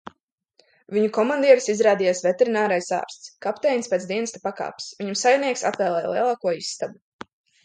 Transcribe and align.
Viņu 0.95 1.09
komandieris 1.17 1.67
izrādījās 1.73 2.21
veterinārais 2.27 2.89
ārsts, 3.01 3.31
kapteinis 3.47 3.93
pēc 3.93 4.09
dienesta 4.13 4.43
pakāpes, 4.49 4.89
viņam 5.03 5.21
saimnieks 5.23 5.65
atvēlēja 5.73 6.11
lielāko 6.17 6.57
istabu. 6.65 7.31